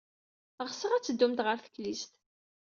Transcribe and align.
Ɣseɣ 0.69 0.91
ad 0.93 1.03
teddumt 1.03 1.43
ɣer 1.45 1.57
teklizt. 1.59 2.11